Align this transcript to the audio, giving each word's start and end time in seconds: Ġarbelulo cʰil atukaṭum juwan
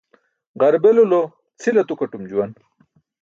Ġarbelulo 0.59 1.21
cʰil 1.61 1.75
atukaṭum 1.81 2.23
juwan 2.29 2.51